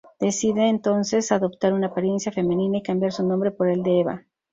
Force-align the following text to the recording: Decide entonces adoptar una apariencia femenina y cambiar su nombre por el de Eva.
Decide 0.19 0.67
entonces 0.67 1.31
adoptar 1.31 1.73
una 1.73 1.85
apariencia 1.85 2.31
femenina 2.31 2.79
y 2.79 2.81
cambiar 2.81 3.11
su 3.11 3.23
nombre 3.23 3.51
por 3.51 3.69
el 3.69 3.83
de 3.83 3.99
Eva. 3.99 4.23